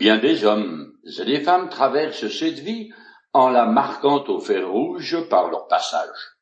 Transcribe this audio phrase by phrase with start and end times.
[0.00, 2.90] Bien des hommes et des femmes traversent cette vie
[3.34, 6.38] en la marquant au fer rouge par leur passage.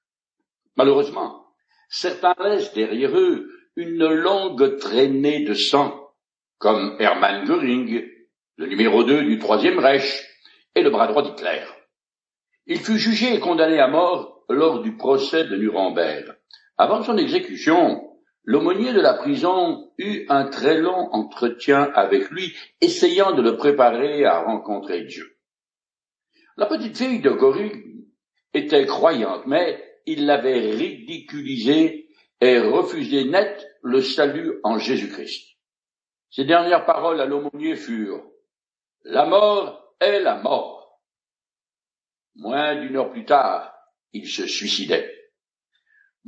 [0.76, 1.44] Malheureusement,
[1.88, 5.92] certains laissent derrière eux une longue traînée de sang,
[6.58, 8.08] comme Hermann Göring,
[8.58, 10.24] le numéro 2 du troisième Reich
[10.76, 11.64] et le bras droit d'Hitler.
[12.68, 16.32] Il fut jugé et condamné à mort lors du procès de Nuremberg.
[16.76, 18.07] Avant son exécution,
[18.48, 24.24] l'aumônier de la prison eut un très long entretien avec lui, essayant de le préparer
[24.24, 25.36] à rencontrer Dieu.
[26.56, 28.06] La petite fille de Göring
[28.54, 32.08] était croyante, mais il l'avait ridiculisée
[32.40, 35.58] et refusé net le salut en Jésus-Christ.
[36.30, 38.24] Ses dernières paroles à l'aumônier furent
[39.04, 41.02] La mort est la mort.
[42.36, 43.74] Moins d'une heure plus tard,
[44.14, 45.17] il se suicidait.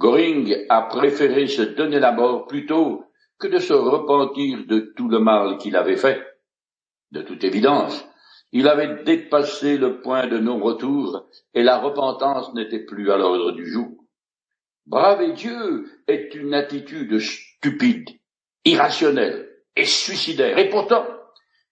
[0.00, 3.04] Göring a préféré se donner la mort plutôt
[3.38, 6.26] que de se repentir de tout le mal qu'il avait fait.
[7.10, 8.08] De toute évidence,
[8.50, 13.66] il avait dépassé le point de non-retour et la repentance n'était plus à l'ordre du
[13.70, 13.90] jour.
[14.86, 18.08] Braver Dieu est une attitude stupide,
[18.64, 21.06] irrationnelle et suicidaire, et pourtant,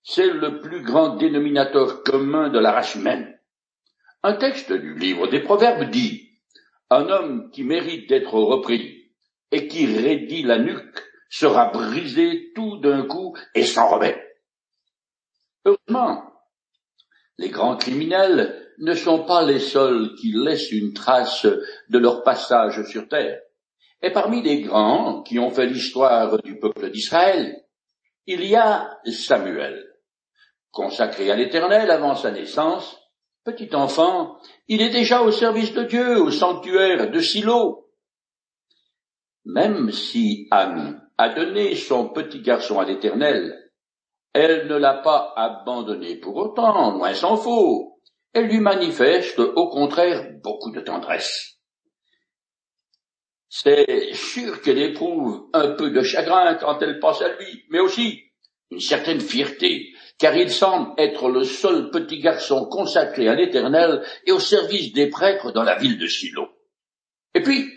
[0.03, 3.39] c'est le plus grand dénominateur commun de la race humaine.
[4.23, 6.28] Un texte du livre des Proverbes dit
[6.91, 9.13] Un homme qui mérite d'être repris
[9.51, 14.23] et qui raidit la nuque sera brisé tout d'un coup et s'en remet.
[15.65, 16.25] Heureusement,
[17.37, 21.47] les grands criminels ne sont pas les seuls qui laissent une trace
[21.89, 23.41] de leur passage sur terre.
[24.03, 27.65] Et parmi les grands qui ont fait l'histoire du peuple d'Israël,
[28.27, 29.85] il y a Samuel.
[30.71, 32.98] Consacré à l'Éternel avant sa naissance,
[33.49, 37.89] petit enfant, il est déjà au service de Dieu, au sanctuaire de Silo.
[39.47, 43.71] Même si Anne a donné son petit garçon à l'Éternel,
[44.35, 47.99] elle ne l'a pas abandonné pour autant, loin s'en faut.
[48.35, 51.59] Elle lui manifeste au contraire beaucoup de tendresse.
[53.49, 58.25] C'est sûr qu'elle éprouve un peu de chagrin quand elle pense à lui, mais aussi
[58.71, 64.33] une certaine fierté, car il semble être le seul petit garçon consacré à l'Éternel et
[64.33, 66.49] au service des prêtres dans la ville de Silo.
[67.35, 67.73] Et puis,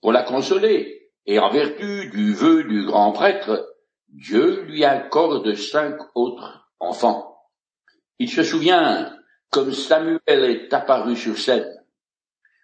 [0.00, 3.74] pour la consoler, et en vertu du vœu du grand prêtre,
[4.08, 7.36] Dieu lui accorde cinq autres enfants.
[8.18, 9.16] Il se souvient
[9.50, 11.68] comme Samuel est apparu sur scène.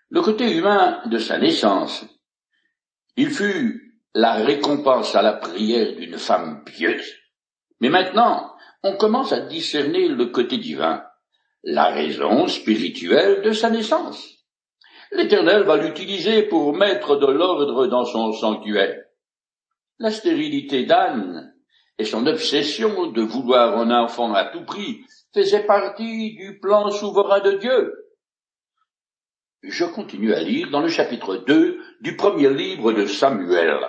[0.08, 2.04] Le côté humain de sa naissance,
[3.16, 7.12] il fut la récompense à la prière d'une femme pieuse.
[7.80, 8.55] Mais maintenant,
[8.86, 11.04] on commence à discerner le côté divin,
[11.64, 14.44] la raison spirituelle de sa naissance.
[15.10, 19.02] L'Éternel va l'utiliser pour mettre de l'ordre dans son sanctuaire.
[19.98, 21.52] La stérilité d'Anne
[21.98, 25.04] et son obsession de vouloir un enfant à tout prix
[25.34, 27.92] faisaient partie du plan souverain de Dieu.
[29.62, 33.80] Je continue à lire dans le chapitre 2 du premier livre de Samuel.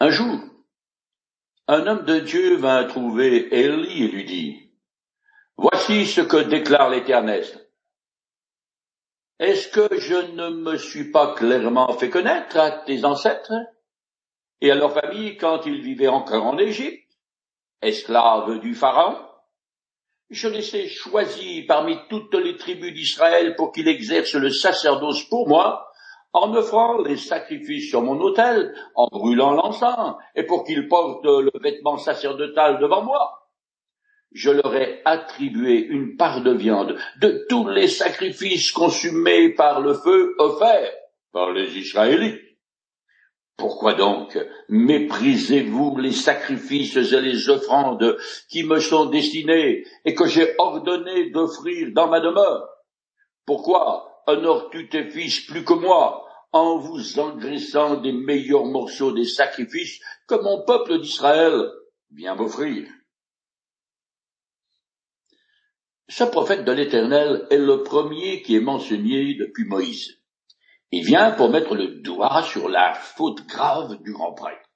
[0.00, 0.38] Un jour,
[1.68, 4.70] un homme de Dieu vint trouver Élie et lui dit,
[5.56, 7.44] Voici ce que déclare l'Éternel.
[9.38, 13.52] Est-ce que je ne me suis pas clairement fait connaître à tes ancêtres
[14.60, 17.10] et à leur famille quand ils vivaient encore en Égypte,
[17.82, 19.18] esclaves du Pharaon?
[20.30, 25.48] Je les ai choisis parmi toutes les tribus d'Israël pour qu'ils exercent le sacerdoce pour
[25.48, 25.86] moi,
[26.36, 31.50] en offrant les sacrifices sur mon autel, en brûlant l'encens, et pour qu'ils portent le
[31.62, 33.48] vêtement sacerdotal devant moi.
[34.32, 39.94] Je leur ai attribué une part de viande de tous les sacrifices consumés par le
[39.94, 40.92] feu offerts
[41.32, 42.42] par les Israélites.
[43.56, 48.18] Pourquoi donc méprisez-vous les sacrifices et les offrandes
[48.50, 52.68] qui me sont destinés et que j'ai ordonné d'offrir dans ma demeure?
[53.46, 56.25] Pourquoi honores-tu tes fils plus que moi?
[56.56, 61.70] En vous engraissant des meilleurs morceaux des sacrifices que mon peuple d'Israël
[62.10, 62.86] vient m'offrir
[66.08, 70.20] ce prophète de l'Éternel est le premier qui est mentionné depuis Moïse.
[70.92, 74.70] Il vient pour mettre le doigt sur la faute grave du grand prêtre.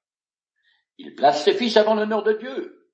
[0.98, 2.90] Il place ses fils avant l'honneur de Dieu.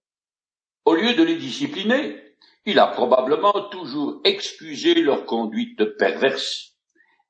[0.84, 2.22] Au lieu de les discipliner,
[2.66, 6.75] il a probablement toujours excusé leur conduite perverse.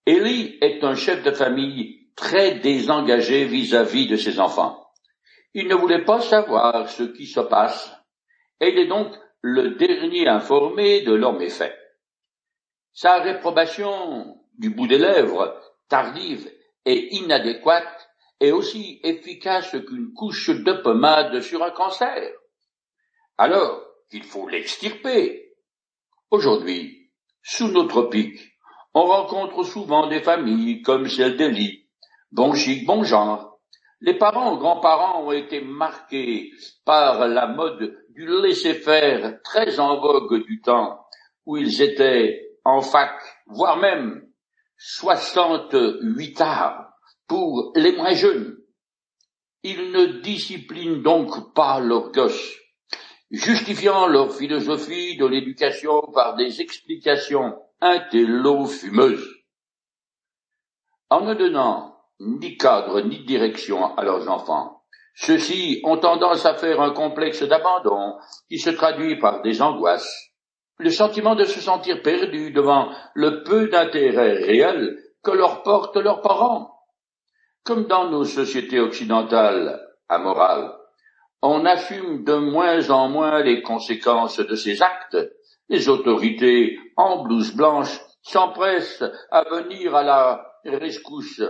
[0.06, 4.86] Élie est un chef de famille très désengagé vis-à-vis -vis de ses enfants.
[5.52, 7.92] Il ne voulait pas savoir ce qui se passe,
[8.60, 11.76] et il est donc le dernier informé de leurs méfaits.
[12.92, 16.50] Sa réprobation du bout des lèvres, tardive
[16.84, 18.08] et inadéquate,
[18.40, 22.32] est aussi efficace qu'une couche de pommade sur un cancer.
[23.38, 25.54] alors qu'il faut l'extirper.
[26.30, 27.10] Aujourd'hui,
[27.42, 28.55] sous nos tropiques,
[28.98, 31.86] on rencontre souvent des familles comme celle d'Elie,
[32.32, 33.60] bon chic, bon genre.
[34.00, 36.50] Les parents ou grands-parents ont été marqués
[36.86, 40.98] par la mode du laisser-faire très en vogue du temps
[41.44, 44.26] où ils étaient en fac, voire même
[44.78, 46.88] 68 arts
[47.28, 48.56] pour les moins jeunes.
[49.62, 52.56] Ils ne disciplinent donc pas leurs gosses,
[53.30, 59.28] justifiant leur philosophie de l'éducation par des explications intello-fumeuses.
[61.10, 64.82] En ne donnant ni cadre ni direction à leurs enfants,
[65.14, 68.16] ceux-ci ont tendance à faire un complexe d'abandon
[68.48, 70.30] qui se traduit par des angoisses,
[70.78, 76.20] le sentiment de se sentir perdu devant le peu d'intérêt réel que leur portent leurs
[76.20, 76.70] parents.
[77.64, 80.72] Comme dans nos sociétés occidentales amorales,
[81.42, 85.18] on assume de moins en moins les conséquences de ces actes.
[85.68, 91.42] Les autorités en blouse blanche s'empressent à venir à la rescousse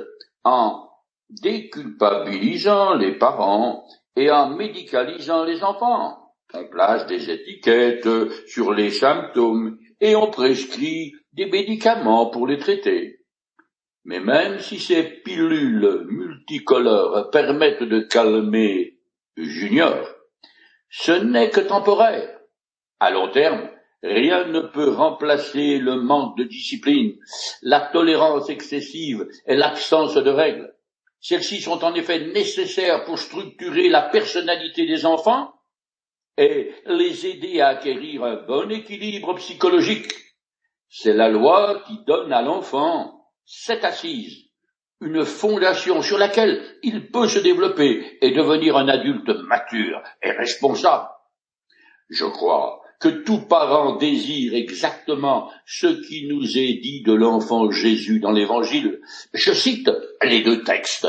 [0.44, 0.88] en
[1.30, 3.84] déculpabilisant les parents
[4.14, 6.32] et en médicalisant les enfants.
[6.54, 8.08] On place des étiquettes
[8.46, 13.20] sur les symptômes et on prescrit des médicaments pour les traiter.
[14.04, 18.98] Mais même si ces pilules multicolores permettent de calmer
[19.36, 20.06] Junior,
[20.88, 22.38] ce n'est que temporaire.
[23.00, 23.68] À long terme,
[24.06, 27.16] rien ne peut remplacer le manque de discipline,
[27.62, 30.72] la tolérance excessive et l'absence de règles.
[31.20, 35.52] Celles-ci sont en effet nécessaires pour structurer la personnalité des enfants
[36.38, 40.12] et les aider à acquérir un bon équilibre psychologique.
[40.88, 44.50] C'est la loi qui donne à l'enfant cette assise,
[45.00, 51.08] une fondation sur laquelle il peut se développer et devenir un adulte mature et responsable.
[52.08, 58.20] Je crois que tout parent désire exactement ce qui nous est dit de l'enfant Jésus
[58.20, 59.00] dans l'Évangile.
[59.32, 59.90] Je cite
[60.22, 61.08] les deux textes.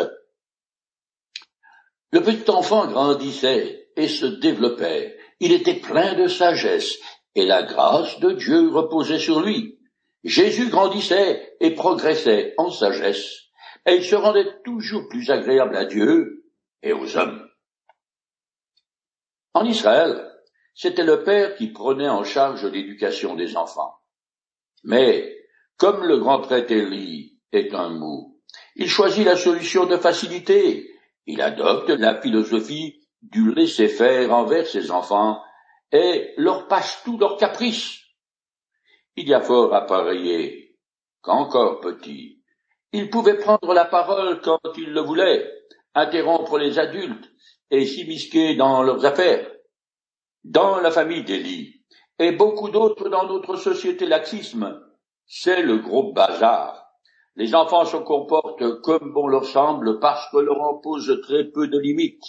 [2.11, 5.17] Le petit enfant grandissait et se développait.
[5.39, 6.97] Il était plein de sagesse
[7.35, 9.79] et la grâce de Dieu reposait sur lui.
[10.23, 13.47] Jésus grandissait et progressait en sagesse
[13.87, 16.45] et il se rendait toujours plus agréable à Dieu
[16.83, 17.47] et aux hommes.
[19.53, 20.29] En Israël,
[20.77, 23.95] c'était le père qui prenait en charge l'éducation des enfants.
[24.83, 25.35] Mais,
[25.77, 28.39] comme le grand prêtre Élie est un mou,
[28.75, 30.87] il choisit la solution de facilité
[31.27, 35.43] il adopte la philosophie du laisser-faire envers ses enfants
[35.91, 37.99] et leur passe tous leurs caprices.
[39.17, 40.77] Il y a fort à parier
[41.21, 42.41] qu'encore petit,
[42.93, 45.51] il pouvait prendre la parole quand il le voulait,
[45.93, 47.29] interrompre les adultes
[47.69, 49.51] et s'immisquer dans leurs affaires.
[50.49, 51.81] Dans la famille d'Élie
[52.19, 54.81] et beaucoup d'autres dans notre société laxisme,
[55.25, 56.89] c'est le gros bazar.
[57.35, 61.77] Les enfants se comportent comme bon leur semble parce que leur impose très peu de
[61.77, 62.23] limites,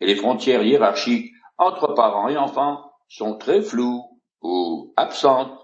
[0.00, 5.60] et les frontières hiérarchiques entre parents et enfants sont très floues ou absentes.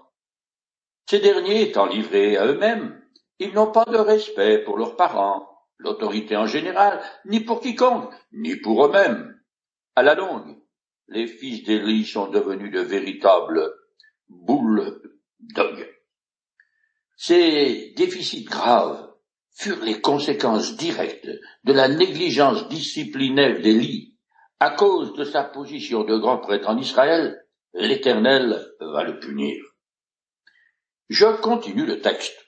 [1.09, 3.01] Ces derniers étant livrés à eux-mêmes,
[3.39, 5.49] ils n'ont pas de respect pour leurs parents,
[5.79, 9.35] l'autorité en général, ni pour quiconque, ni pour eux-mêmes.
[9.95, 10.55] À la longue,
[11.07, 13.71] les fils d'Élie sont devenus de véritables
[14.27, 15.01] boules
[15.39, 15.87] d'og.
[17.15, 19.09] Ces déficits graves
[19.53, 21.29] furent les conséquences directes
[21.63, 24.17] de la négligence disciplinaire d'Élie.
[24.59, 29.55] À cause de sa position de grand prêtre en Israël, l'Éternel va le punir.
[31.09, 32.45] Je continue le texte.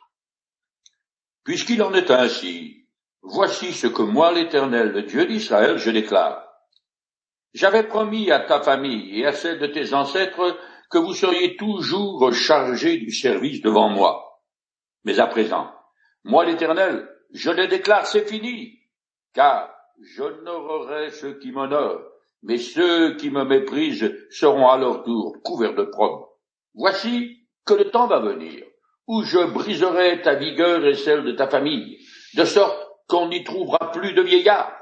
[1.43, 2.87] Puisqu'il en est ainsi,
[3.21, 6.46] voici ce que moi, l'Éternel, le Dieu d'Israël, je déclare.
[7.57, 10.59] J'avais promis à ta famille et à celle de tes ancêtres
[10.91, 14.43] que vous seriez toujours chargés du service devant moi.
[15.05, 15.71] Mais à présent,
[16.23, 18.77] moi l'Éternel, je le déclare, c'est fini,
[19.33, 22.03] car j'honorerai ceux qui m'honorent,
[22.43, 26.37] mais ceux qui me méprisent seront à leur tour couverts de propre.
[26.75, 28.65] Voici que le temps va venir,
[29.07, 31.97] où je briserai ta vigueur et celle de ta famille,
[32.35, 34.76] de sorte qu'on n'y trouvera plus de vieillards.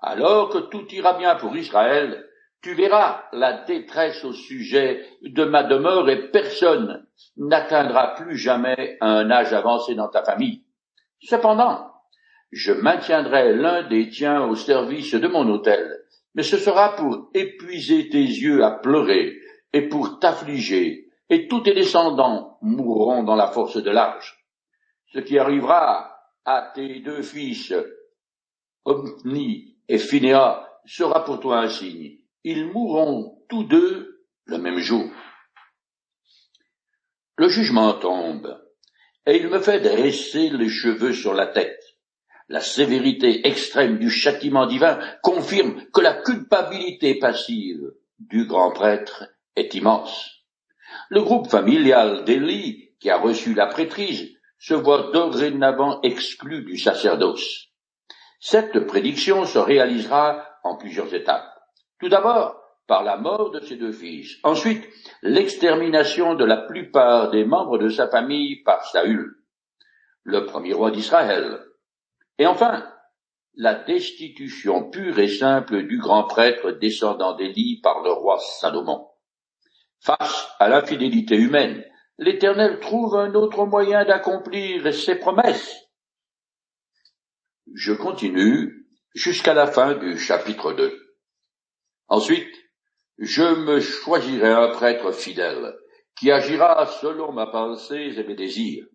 [0.00, 2.26] Alors que tout ira bien pour Israël,
[2.62, 9.30] tu verras la détresse au sujet de ma demeure et personne n'atteindra plus jamais un
[9.30, 10.64] âge avancé dans ta famille.
[11.20, 11.92] Cependant,
[12.52, 18.08] je maintiendrai l'un des tiens au service de mon hôtel, mais ce sera pour épuiser
[18.08, 19.34] tes yeux à pleurer
[19.72, 24.38] et pour t'affliger, et tous tes descendants mourront dans la force de l'âge.
[25.12, 27.74] Ce qui arrivera à tes deux fils,
[28.84, 35.10] Omni et Phinéa, sera pour toi un signe ils mourront tous deux le même jour.
[37.36, 38.62] Le jugement tombe,
[39.26, 41.82] et il me fait dresser les cheveux sur la tête.
[42.48, 47.82] La sévérité extrême du châtiment divin confirme que la culpabilité passive
[48.20, 49.24] du grand prêtre
[49.56, 50.30] est immense.
[51.10, 57.65] Le groupe familial d'Élie, qui a reçu la prêtrise, se voit dorénavant exclu du sacerdoce.
[58.48, 61.52] Cette prédiction se réalisera en plusieurs étapes.
[61.98, 62.54] Tout d'abord,
[62.86, 64.36] par la mort de ses deux fils.
[64.44, 64.86] Ensuite,
[65.22, 69.34] l'extermination de la plupart des membres de sa famille par Saül,
[70.22, 71.58] le premier roi d'Israël.
[72.38, 72.88] Et enfin,
[73.56, 79.08] la destitution pure et simple du grand prêtre descendant d'Élie par le roi Salomon.
[79.98, 81.84] Face à l'infidélité humaine,
[82.18, 85.85] l'Éternel trouve un autre moyen d'accomplir ses promesses.
[87.74, 90.98] Je continue jusqu'à la fin du chapitre 2.
[92.08, 92.54] Ensuite,
[93.18, 95.74] je me choisirai un prêtre fidèle,
[96.16, 98.86] qui agira selon ma pensée et mes désirs.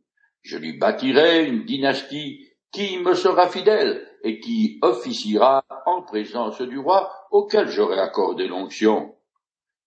[0.42, 6.80] Je lui bâtirai une dynastie qui me sera fidèle et qui officiera en présence du
[6.80, 9.16] roi auquel j'aurai accordé l'onction.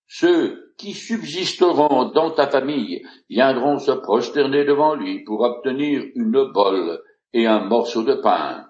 [0.06, 7.02] Ceux qui subsisteront dans ta famille viendront se prosterner devant lui pour obtenir une bolle
[7.32, 8.66] et un morceau de pain,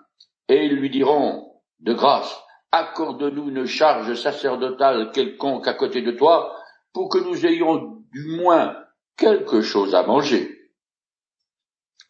[0.49, 2.37] et ils lui diront, de grâce,
[2.73, 6.57] accorde-nous une charge sacerdotale quelconque à côté de toi,
[6.93, 8.77] pour que nous ayons du moins
[9.17, 10.51] quelque chose à manger.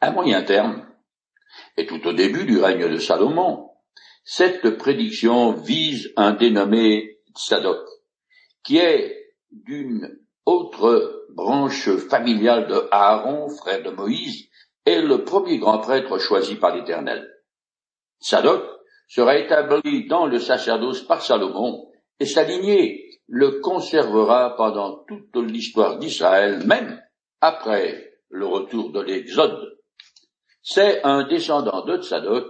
[0.01, 0.87] À moyen terme,
[1.77, 3.71] et tout au début du règne de Salomon,
[4.25, 7.87] cette prédiction vise un dénommé Sadok,
[8.63, 9.15] qui est
[9.51, 14.49] d'une autre branche familiale de Aaron, frère de Moïse,
[14.87, 17.34] et le premier grand prêtre choisi par l'Éternel.
[18.21, 18.65] Sadok
[19.09, 21.91] sera établi dans le sacerdoce par Salomon,
[22.21, 27.01] et sa lignée le conservera pendant toute l'histoire d'Israël, même
[27.41, 29.79] après le retour de l'Exode.
[30.63, 32.47] C'est un descendant de Tsadok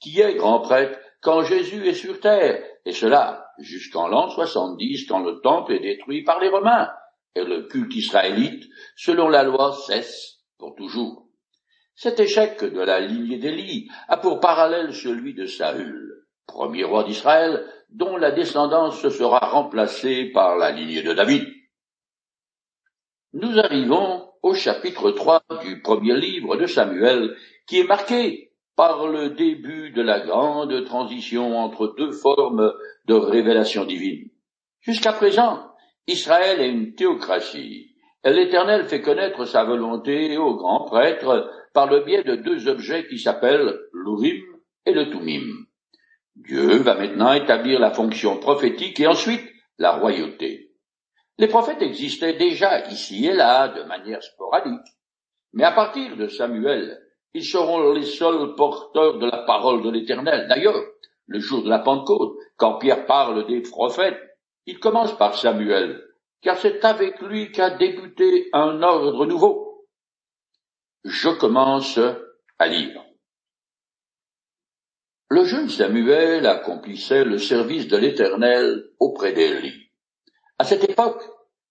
[0.00, 5.20] qui est grand prêtre quand Jésus est sur terre, et cela jusqu'en l'an 70 quand
[5.20, 6.90] le temple est détruit par les Romains,
[7.34, 8.64] et le culte israélite,
[8.96, 11.19] selon la loi, cesse pour toujours.
[12.02, 17.66] Cet échec de la lignée d'Élie a pour parallèle celui de Saül, premier roi d'Israël,
[17.90, 21.46] dont la descendance sera remplacée par la lignée de David.
[23.34, 29.28] Nous arrivons au chapitre 3 du premier livre de Samuel, qui est marqué par le
[29.28, 32.72] début de la grande transition entre deux formes
[33.08, 34.30] de révélation divine.
[34.80, 35.70] Jusqu'à présent,
[36.06, 37.89] Israël est une théocratie.
[38.24, 43.18] L'Éternel fait connaître sa volonté aux grands prêtres par le biais de deux objets qui
[43.18, 44.40] s'appellent l'Urim
[44.84, 45.66] et le Tumim.
[46.36, 49.44] Dieu va maintenant établir la fonction prophétique et ensuite
[49.78, 50.70] la royauté.
[51.38, 54.86] Les prophètes existaient déjà ici et là de manière sporadique,
[55.54, 57.00] mais à partir de Samuel,
[57.32, 60.46] ils seront les seuls porteurs de la parole de l'Éternel.
[60.48, 60.82] D'ailleurs,
[61.26, 64.20] le jour de la Pentecôte, quand Pierre parle des prophètes,
[64.66, 66.02] il commence par Samuel,
[66.42, 69.86] car c'est avec lui qu'a débuté un ordre nouveau.
[71.04, 71.98] Je commence
[72.58, 73.02] à lire.
[75.28, 79.90] Le jeune Samuel accomplissait le service de l'Éternel auprès d'Élie.
[80.58, 81.22] À cette époque,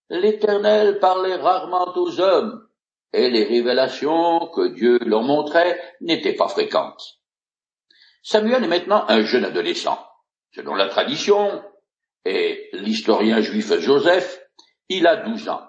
[0.09, 2.65] l'Éternel parlait rarement aux hommes,
[3.11, 7.19] et les révélations que Dieu leur montrait n'étaient pas fréquentes.
[8.21, 9.99] Samuel est maintenant un jeune adolescent.
[10.55, 11.63] Selon la tradition
[12.25, 14.38] et l'historien juif Joseph,
[14.89, 15.67] il a douze ans.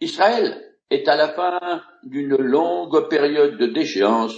[0.00, 4.34] Israël est à la fin d'une longue période de déchéance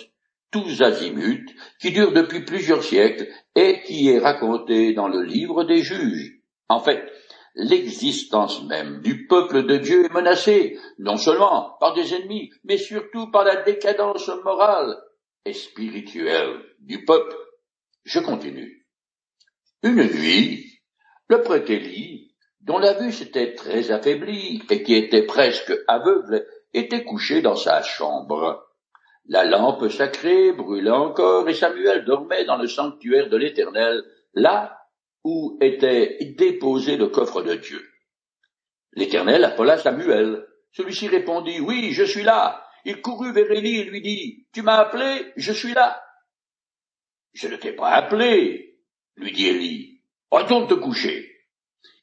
[0.51, 1.47] tous azimuts,
[1.81, 6.41] qui dure depuis plusieurs siècles et qui est racontée dans le livre des juges.
[6.69, 7.09] En fait,
[7.55, 13.31] l'existence même du peuple de Dieu est menacée, non seulement par des ennemis, mais surtout
[13.31, 14.97] par la décadence morale
[15.45, 17.37] et spirituelle du peuple.
[18.05, 18.87] Je continue.
[19.83, 20.81] Une nuit,
[21.29, 21.71] le prêtre
[22.61, 27.83] dont la vue s'était très affaiblie et qui était presque aveugle, était couché dans sa
[27.83, 28.67] chambre.
[29.27, 34.03] La lampe sacrée brûlait encore et Samuel dormait dans le sanctuaire de l'Éternel,
[34.35, 34.79] là
[35.25, 37.83] où était déposé le coffre de Dieu.
[38.93, 40.47] L'Éternel appela Samuel.
[40.73, 42.65] Celui-ci répondit, Oui, je suis là.
[42.85, 46.03] Il courut vers Élie et lui dit, Tu m'as appelé, je suis là.
[47.33, 48.79] Je ne t'ai pas appelé,
[49.17, 50.03] lui dit Élie.
[50.31, 51.31] Retourne te coucher.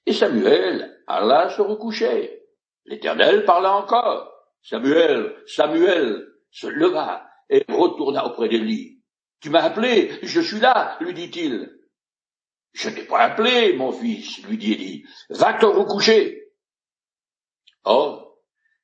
[0.07, 2.41] Et Samuel alla se recoucher.
[2.85, 4.31] L'Éternel parla encore.
[4.61, 9.01] Samuel, Samuel se leva et retourna auprès d'Élie.
[9.41, 11.69] Tu m'as appelé, je suis là, lui dit-il.
[12.71, 15.05] Je n'ai pas appelé, mon fils, lui dit Élie.
[15.29, 16.53] Va te recoucher.
[17.83, 18.37] Or,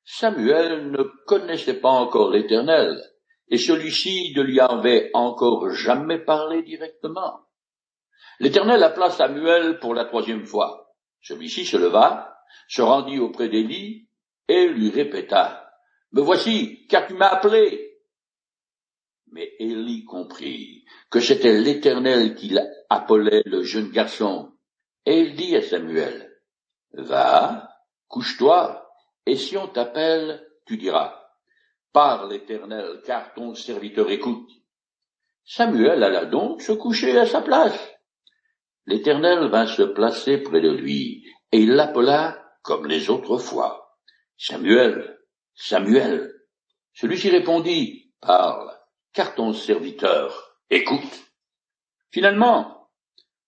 [0.04, 3.02] Samuel ne connaissait pas encore l'Éternel,
[3.48, 7.46] et celui-ci ne lui avait encore jamais parlé directement.
[8.40, 10.83] L'Éternel appela Samuel pour la troisième fois.
[11.24, 12.38] Celui-ci se leva,
[12.68, 14.08] se rendit auprès d'Élie,
[14.46, 15.72] et lui répéta,
[16.12, 17.98] Me voici, car tu m'as appelé.
[19.32, 22.54] Mais Élie comprit que c'était l'Éternel qui
[22.90, 24.52] appelait le jeune garçon,
[25.06, 26.30] et il dit à Samuel,
[26.92, 27.70] Va,
[28.06, 28.86] couche-toi,
[29.24, 31.20] et si on t'appelle, tu diras,
[31.90, 34.50] Parle, l'Éternel, car ton serviteur écoute.
[35.42, 37.93] Samuel alla donc se coucher à sa place.
[38.86, 43.98] L'Éternel vint se placer près de lui, et il l'appela comme les autres fois.
[44.36, 45.18] Samuel,
[45.54, 46.32] Samuel.
[46.92, 48.70] Celui-ci répondit, Parle,
[49.12, 51.24] car ton serviteur écoute.
[52.10, 52.88] Finalement,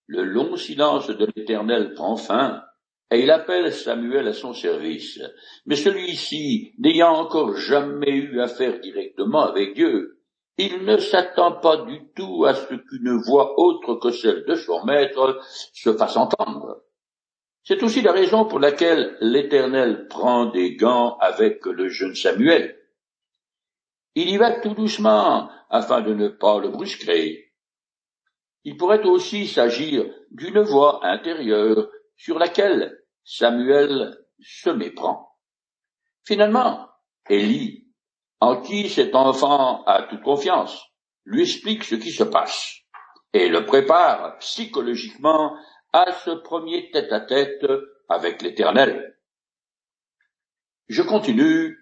[0.06, 2.62] le long silence de l'Éternel prend fin,
[3.10, 5.20] et il appelle Samuel à son service.
[5.66, 10.15] Mais celui-ci, n'ayant encore jamais eu affaire directement avec Dieu,
[10.58, 14.84] il ne s'attend pas du tout à ce qu'une voix autre que celle de son
[14.84, 15.40] maître
[15.72, 16.82] se fasse entendre.
[17.62, 22.80] C'est aussi la raison pour laquelle l'Éternel prend des gants avec le jeune Samuel.
[24.14, 27.52] Il y va tout doucement afin de ne pas le brusquer.
[28.64, 35.36] Il pourrait aussi s'agir d'une voix intérieure sur laquelle Samuel se méprend.
[36.24, 36.88] Finalement,
[37.28, 37.85] Élie,
[38.40, 40.84] en qui cet enfant a toute confiance,
[41.24, 42.76] lui explique ce qui se passe
[43.32, 45.56] et le prépare psychologiquement
[45.92, 47.66] à ce premier tête-à-tête
[48.08, 49.16] avec l'Éternel.
[50.88, 51.76] Je continue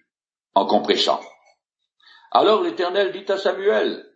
[0.54, 1.20] en compressant.
[2.30, 4.10] Alors l'Éternel dit à Samuel,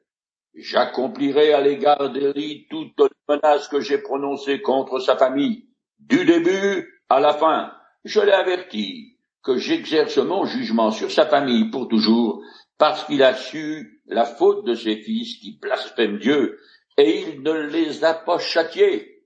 [0.55, 5.69] J'accomplirai à l'égard d'Élie toutes les menaces que j'ai prononcées contre sa famille
[5.99, 7.73] du début à la fin,
[8.05, 9.18] je l'ai averti
[9.49, 12.43] que j'exerce mon jugement sur sa famille pour toujours,
[12.77, 16.59] parce qu'il a su la faute de ses fils qui blasphèment Dieu,
[16.99, 19.25] et il ne les a pas châtiés.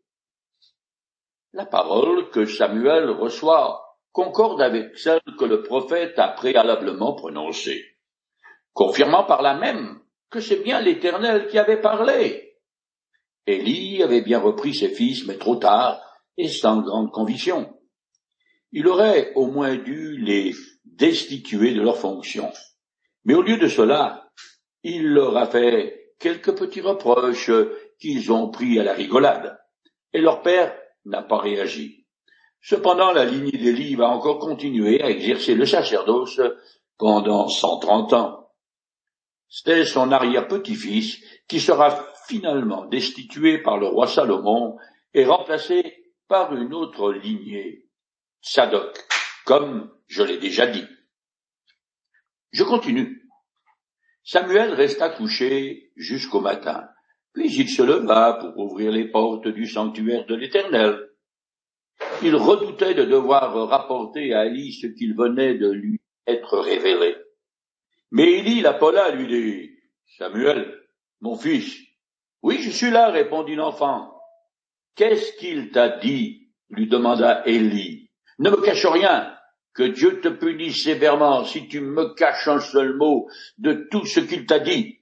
[1.53, 7.85] La parole que Samuel reçoit concorde avec celle que le prophète a préalablement prononcée,
[8.75, 9.99] confirmant par là même
[10.31, 12.61] que c'est bien l'Éternel qui avait parlé.
[13.49, 16.01] Élie avait bien repris ses fils, mais trop tard,
[16.37, 17.75] et sans grande conviction.
[18.73, 20.55] Il aurait au moins dû les
[20.85, 22.53] destituer de leurs fonctions.
[23.25, 24.31] Mais au lieu de cela,
[24.83, 27.51] il leur a fait quelques petits reproches
[27.99, 29.59] qu'ils ont pris à la rigolade.
[30.13, 32.07] Et leur père n'a pas réagi.
[32.61, 36.41] Cependant, la lignée d'Élie va encore continuer à exercer le sacerdoce
[36.97, 38.51] pendant cent trente ans.
[39.49, 44.79] C'est son arrière-petit-fils qui sera finalement destitué par le roi Salomon
[45.13, 47.87] et remplacé par une autre lignée,
[48.43, 48.99] Sadoc,
[49.45, 50.85] comme je l'ai déjà dit.
[52.51, 53.23] Je continue.
[54.25, 56.89] Samuel resta couché jusqu'au matin,
[57.33, 61.09] puis il se leva pour ouvrir les portes du sanctuaire de l'Éternel.
[62.23, 67.17] Il redoutait de devoir rapporter à Élie ce qu'il venait de lui être révélé.
[68.11, 69.71] Mais Élie l'appela lui dit,
[70.19, 70.81] Samuel,
[71.21, 71.79] mon fils.
[72.43, 74.21] Oui, je suis là, répondit l'enfant.
[74.97, 76.49] Qu'est-ce qu'il t'a dit?
[76.71, 78.02] lui demanda Élie.
[78.39, 79.37] Ne me cache rien,
[79.75, 84.21] que Dieu te punisse sévèrement si tu me caches un seul mot de tout ce
[84.21, 84.99] qu'il t'a dit.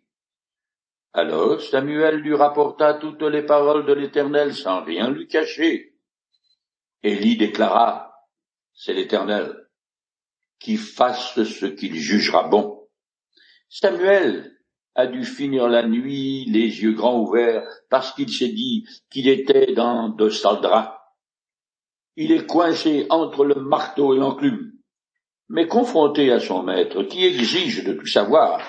[1.12, 5.96] Alors Samuel lui rapporta toutes les paroles de l'Éternel sans rien lui cacher.
[7.02, 8.14] Élie déclara,
[8.74, 9.56] c'est l'Éternel
[10.60, 12.86] qui fasse ce qu'il jugera bon.
[13.68, 14.56] Samuel
[14.94, 19.72] a dû finir la nuit les yeux grands ouverts parce qu'il s'est dit qu'il était
[19.72, 20.99] dans de sales.
[22.16, 24.72] Il est coincé entre le marteau et l'enclume.
[25.48, 28.60] Mais confronté à son maître qui exige de tout savoir,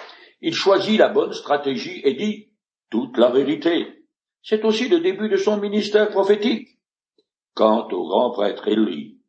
[0.41, 2.51] il choisit la bonne stratégie et dit
[2.89, 4.05] toute la vérité.
[4.41, 6.79] C'est aussi le début de son ministère prophétique.
[7.53, 9.19] Quant au grand prêtre Élie,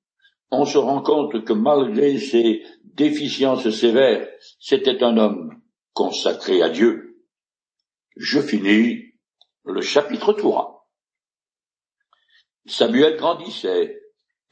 [0.51, 4.29] on se rend compte que malgré ses déficiences sévères,
[4.61, 5.61] c'était un homme
[5.93, 7.23] consacré à Dieu.
[8.17, 9.15] Je finis
[9.65, 10.89] le chapitre 3.
[12.67, 14.02] Samuel grandissait,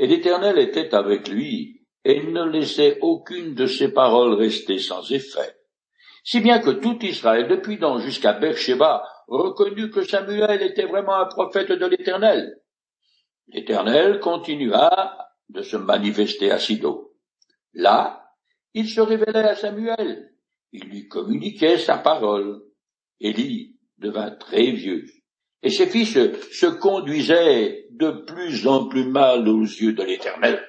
[0.00, 5.54] et l'Éternel était avec lui, et ne laissait aucune de ses paroles rester sans effet.
[6.24, 11.26] Si bien que tout Israël, depuis Dan jusqu'à Beersheba, reconnut que Samuel était vraiment un
[11.26, 12.62] prophète de l'Éternel.
[13.48, 15.18] L'Éternel continua
[15.50, 17.12] de se manifester à Sido.
[17.74, 18.24] Là,
[18.72, 20.32] il se révélait à Samuel,
[20.72, 22.62] il lui communiquait sa parole.
[23.20, 25.04] Élie devint très vieux,
[25.62, 26.18] et ses fils
[26.52, 30.66] se conduisaient de plus en plus mal aux yeux de l'Éternel.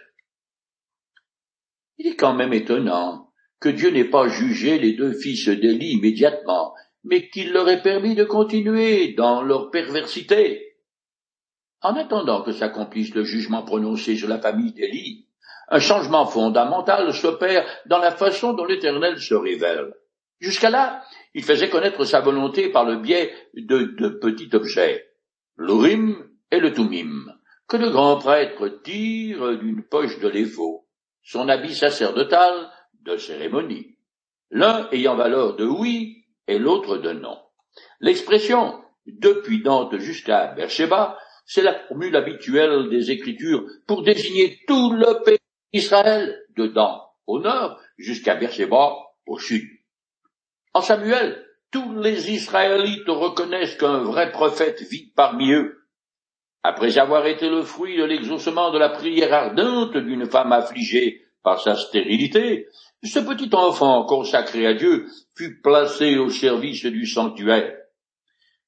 [1.98, 6.74] Il est quand même étonnant que Dieu n'ait pas jugé les deux fils d'Élie immédiatement,
[7.04, 10.78] mais qu'il leur ait permis de continuer dans leur perversité.
[11.82, 15.28] En attendant que s'accomplisse le jugement prononcé sur la famille d'Élie,
[15.70, 19.94] un changement fondamental s'opère dans la façon dont l'Éternel se révèle.
[20.42, 21.04] Jusqu'à là,
[21.36, 25.08] il faisait connaître sa volonté par le biais de deux petits objets,
[25.56, 27.32] l'Urim et le Tumim,
[27.68, 30.82] que le grand prêtre tire d'une poche de l'éphod,
[31.22, 32.72] son habit sacerdotal
[33.04, 33.98] de cérémonie,
[34.50, 37.38] l'un ayant valeur de oui et l'autre de non.
[38.00, 45.24] L'expression depuis Dante jusqu'à Beersheba, c'est la formule habituelle des Écritures pour désigner tout le
[45.24, 45.38] pays
[45.72, 48.96] d'Israël, de Dan au nord jusqu'à Beersheba
[49.28, 49.68] au sud.
[50.74, 55.78] En Samuel, tous les Israélites reconnaissent qu'un vrai prophète vit parmi eux.
[56.64, 61.60] Après avoir été le fruit de l'exaucement de la prière ardente d'une femme affligée par
[61.60, 62.68] sa stérilité,
[63.04, 67.76] ce petit enfant consacré à Dieu fut placé au service du sanctuaire.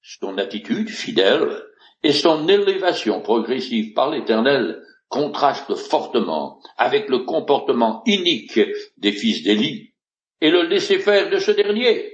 [0.02, 1.64] Son attitude fidèle
[2.02, 8.60] et son élévation progressive par l'Éternel contrastent fortement avec le comportement inique
[8.98, 9.93] des fils d'Élie
[10.42, 12.12] et le laisser faire de ce dernier.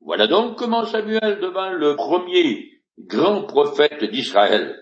[0.00, 4.76] Voilà donc comment Samuel devint le premier grand prophète d'Israël.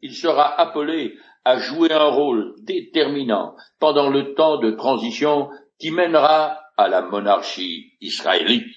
[0.00, 6.60] Il sera appelé à jouer un rôle déterminant pendant le temps de transition qui mènera
[6.76, 8.74] à la monarchie israélite.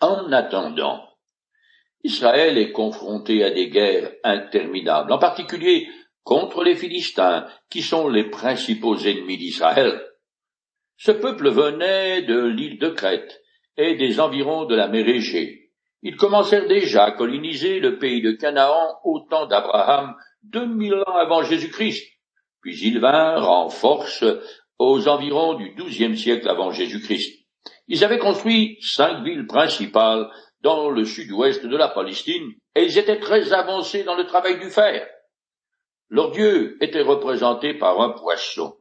[0.00, 1.08] En attendant,
[2.04, 5.88] Israël est confronté à des guerres interminables, en particulier
[6.24, 10.00] contre les Philistins, qui sont les principaux ennemis d'Israël.
[11.04, 13.42] Ce peuple venait de l'île de Crète
[13.76, 15.72] et des environs de la mer Égée.
[16.02, 21.16] Ils commencèrent déjà à coloniser le pays de Canaan au temps d'Abraham, deux mille ans
[21.16, 22.08] avant Jésus-Christ.
[22.60, 24.24] Puis ils vinrent en force
[24.78, 27.48] aux environs du douzième siècle avant Jésus-Christ.
[27.88, 33.18] Ils avaient construit cinq villes principales dans le sud-ouest de la Palestine, et ils étaient
[33.18, 35.04] très avancés dans le travail du fer.
[36.10, 38.76] Leur Dieu était représenté par un poisson.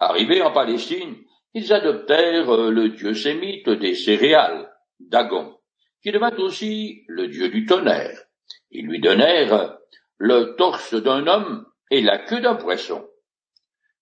[0.00, 1.16] Arrivés en Palestine,
[1.54, 5.56] ils adoptèrent euh, le dieu sémite des céréales, Dagon,
[6.02, 8.18] qui devint aussi le dieu du tonnerre.
[8.70, 9.78] Ils lui donnèrent
[10.18, 13.06] le torse d'un homme et la queue d'un poisson.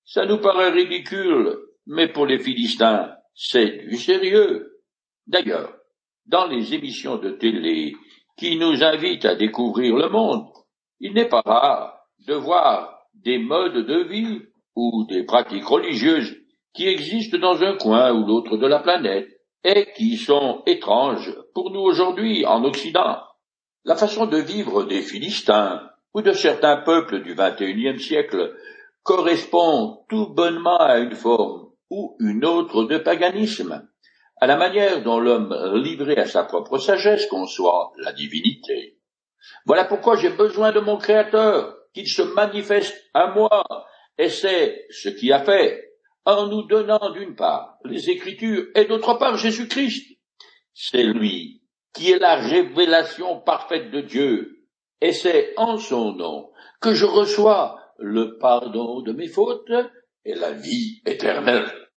[0.05, 1.57] Ça nous paraît ridicule,
[1.87, 4.81] mais pour les Philistins, c'est du sérieux.
[5.27, 5.77] D'ailleurs,
[6.27, 7.95] dans les émissions de télé
[8.37, 10.47] qui nous invitent à découvrir le monde,
[11.01, 14.43] il n'est pas rare de voir des modes de vie
[14.75, 16.37] ou des pratiques religieuses
[16.77, 19.29] qui existent dans un coin ou l'autre de la planète
[19.65, 23.19] et qui sont étranges pour nous aujourd'hui en Occident.
[23.85, 28.55] La façon de vivre des Philistins ou de certains peuples du XXIe siècle
[29.03, 33.89] correspond tout bonnement à une forme ou une autre de paganisme,
[34.41, 38.99] à la manière dont l'homme livré à sa propre sagesse conçoit la divinité.
[39.65, 43.65] Voilà pourquoi j'ai besoin de mon Créateur, qu'il se manifeste à moi,
[44.19, 45.86] et c'est ce qui a fait
[46.27, 50.19] en nous donnant d'une part les Écritures et d'autre part Jésus-Christ.
[50.75, 51.63] C'est lui
[51.95, 54.67] qui est la révélation parfaite de Dieu,
[55.01, 59.73] et c'est en son nom que je reçois le pardon de mes fautes
[60.27, 61.86] et la vie éternelle.